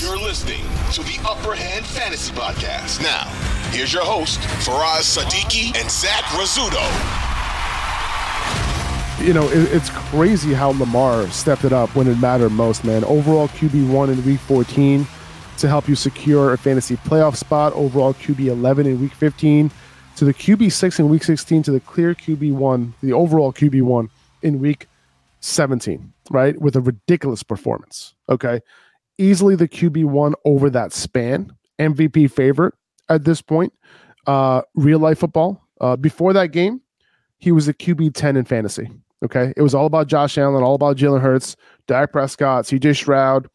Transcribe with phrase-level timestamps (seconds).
[0.00, 0.62] You're listening
[0.92, 3.02] to the Upper Hand Fantasy Podcast.
[3.02, 3.24] Now,
[3.72, 6.78] here's your host, Faraz Siddiqi and Zach Rizzuto.
[9.26, 13.02] You know, it, it's crazy how Lamar stepped it up when it mattered most, man.
[13.02, 15.04] Overall QB1 in week 14
[15.58, 17.72] to help you secure a fantasy playoff spot.
[17.72, 19.68] Overall QB11 in week 15
[20.14, 24.10] to the QB6 in week 16 to the clear QB1, the overall QB1
[24.42, 24.86] in week
[25.40, 26.56] 17, right?
[26.60, 28.14] With a ridiculous performance.
[28.28, 28.60] Okay
[29.18, 31.52] easily the QB1 over that span.
[31.78, 32.74] MVP favorite
[33.08, 33.72] at this point.
[34.26, 35.62] Uh, real life football.
[35.80, 36.80] Uh, before that game,
[37.38, 38.90] he was a QB 10 in fantasy.
[39.24, 39.52] Okay.
[39.56, 41.56] It was all about Josh Allen, all about Jalen Hurts,
[41.86, 43.48] Dak Prescott, CJ Stroud.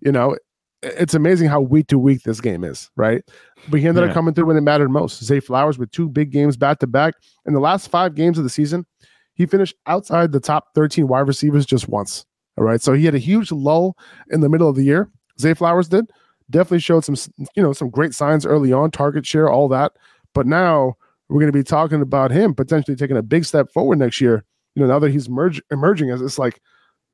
[0.00, 0.36] You know,
[0.82, 3.22] it's amazing how week to week this game is, right?
[3.68, 4.10] But he ended yeah.
[4.10, 5.22] up coming through when it mattered most.
[5.22, 7.14] Zay Flowers with two big games back to back.
[7.46, 8.86] In the last five games of the season,
[9.34, 12.26] he finished outside the top 13 wide receivers just once.
[12.56, 12.80] All right.
[12.80, 13.96] So he had a huge lull
[14.30, 15.10] in the middle of the year.
[15.40, 16.06] Zay Flowers did.
[16.50, 17.16] Definitely showed some,
[17.56, 19.92] you know, some great signs early on, target share, all that.
[20.34, 20.94] But now
[21.28, 24.44] we're going to be talking about him potentially taking a big step forward next year.
[24.74, 26.60] You know, now that he's merge, emerging as it's like,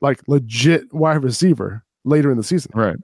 [0.00, 2.72] like legit wide receiver later in the season.
[2.74, 2.96] Right.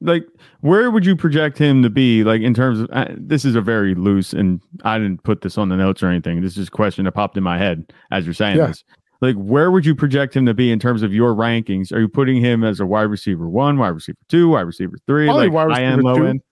[0.00, 0.26] Like,
[0.60, 2.22] where would you project him to be?
[2.22, 5.58] Like, in terms of uh, this is a very loose, and I didn't put this
[5.58, 6.40] on the notes or anything.
[6.40, 8.68] This is a question that popped in my head as you're saying yeah.
[8.68, 8.84] this
[9.20, 11.92] like where would you project him to be in terms of your rankings?
[11.92, 15.26] Are you putting him as a wide receiver one, wide receiver two, wide receiver three,
[15.26, 16.26] Probably like wide receiver low two.
[16.26, 16.42] end?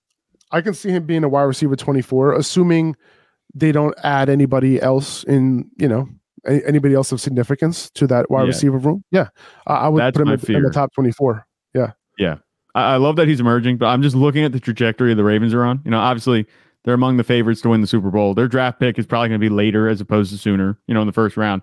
[0.52, 2.96] I can see him being a wide receiver 24, assuming
[3.54, 6.08] they don't add anybody else in, you know,
[6.46, 8.48] anybody else of significance to that wide yeah.
[8.48, 9.04] receiver room.
[9.10, 9.28] Yeah.
[9.66, 11.46] I would That's put him in, in, the top 24.
[11.74, 11.92] Yeah.
[12.18, 12.36] Yeah.
[12.74, 15.24] I, I love that he's emerging, but I'm just looking at the trajectory of the
[15.24, 15.80] Ravens are on.
[15.84, 16.46] You know, obviously
[16.84, 18.34] they're among the favorites to win the Super Bowl.
[18.34, 21.00] Their draft pick is probably going to be later as opposed to sooner, you know,
[21.00, 21.62] in the first round.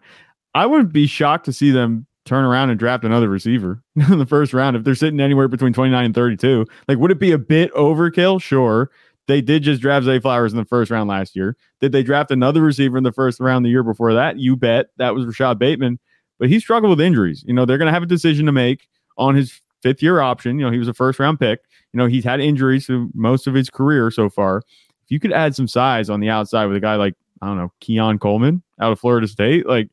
[0.56, 4.26] I would be shocked to see them turn around and draft another receiver in the
[4.26, 6.66] first round if they're sitting anywhere between 29 and 32.
[6.88, 8.42] Like, would it be a bit overkill?
[8.42, 8.90] Sure.
[9.28, 11.56] They did just draft Zay Flowers in the first round last year.
[11.80, 14.38] Did they draft another receiver in the first round the year before that?
[14.38, 14.88] You bet.
[14.98, 16.00] That was Rashod Bateman.
[16.40, 17.44] But he struggled with injuries.
[17.48, 20.60] You know, they're going to have a decision to make on his fifth year option.
[20.60, 21.62] You know, he was a first round pick.
[21.94, 24.58] You know, he's had injuries through most of his career so far.
[24.58, 27.58] If you could add some size on the outside with a guy like, I don't
[27.58, 29.90] know, Keon Coleman out of Florida State, like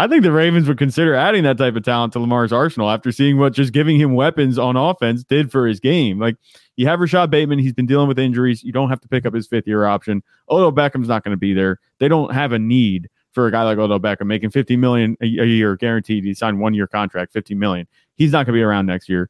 [0.00, 3.12] I think the Ravens would consider adding that type of talent to Lamar's arsenal after
[3.12, 6.18] seeing what just giving him weapons on offense did for his game.
[6.18, 6.36] Like
[6.76, 8.64] you have Rashod Bateman, he's been dealing with injuries.
[8.64, 10.22] You don't have to pick up his fifth year option.
[10.48, 11.80] Odell Beckham's not going to be there.
[11.98, 15.26] They don't have a need for a guy like Odell Beckham making 50 million a,
[15.26, 16.24] a year guaranteed.
[16.24, 17.86] He signed one year contract, 50 million.
[18.14, 19.28] He's not going to be around next year.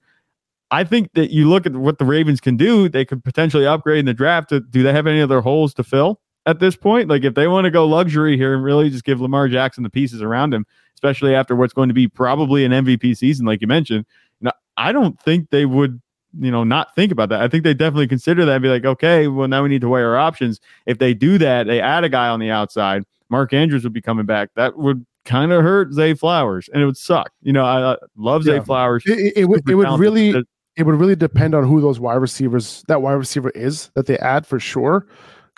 [0.71, 3.99] I think that you look at what the Ravens can do, they could potentially upgrade
[3.99, 4.51] in the draft.
[4.51, 6.21] Do they have any other holes to fill?
[6.47, 7.09] At this point.
[7.09, 9.91] Like if they want to go luxury here and really just give Lamar Jackson the
[9.91, 13.67] pieces around him, especially after what's going to be probably an MVP season, like you
[13.67, 14.05] mentioned,
[14.41, 16.01] you know, I don't think they would,
[16.39, 17.41] you know, not think about that.
[17.41, 19.89] I think they definitely consider that and be like, okay, well, now we need to
[19.89, 20.61] weigh our options.
[20.87, 24.03] If they do that, they add a guy on the outside, Mark Andrews would be
[24.03, 24.51] coming back.
[24.57, 27.31] That would kind of hurt Zay Flowers and it would suck.
[27.43, 28.59] You know, I, I love yeah.
[28.59, 29.05] Zay Flowers.
[29.07, 30.31] It, it, it would, it would really,
[30.77, 34.19] it would really depend on who those wide receivers, that wide receiver is that they
[34.19, 35.07] add for sure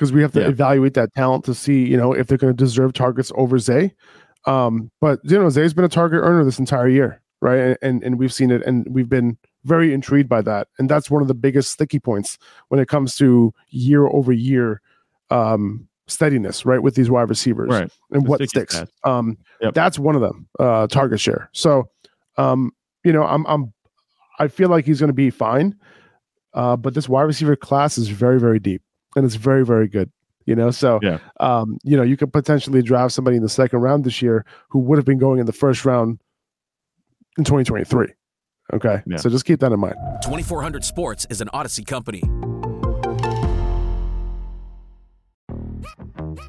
[0.03, 0.49] because we have to yeah.
[0.49, 3.95] evaluate that talent to see, you know, if they're going to deserve targets over Zay.
[4.47, 7.59] Um, but you know, Zay's been a target earner this entire year, right?
[7.59, 10.67] And, and and we've seen it, and we've been very intrigued by that.
[10.77, 12.37] And that's one of the biggest sticky points
[12.67, 14.81] when it comes to year over year
[15.31, 16.83] um, steadiness, right?
[16.83, 17.89] With these wide receivers, right?
[18.11, 18.83] And the what sticks.
[19.05, 19.73] Um, yep.
[19.73, 20.49] that's one of them.
[20.59, 21.49] Uh, target share.
[21.53, 21.89] So,
[22.39, 22.73] um,
[23.05, 23.73] you know, I'm I'm
[24.41, 25.77] I feel like he's going to be fine.
[26.55, 28.83] Uh, but this wide receiver class is very, very deep
[29.17, 30.11] and it's very, very good.
[30.45, 31.19] You know, so yeah.
[31.39, 34.81] um, you know, you could potentially draft somebody in the second round this year who
[34.81, 36.19] would have been going in the first round
[37.39, 38.09] in 2023.
[38.73, 39.03] Okay.
[39.07, 39.17] Yeah.
[39.19, 39.95] So just keep that in mind.
[40.23, 42.23] 2400 Sports is an Audacy company.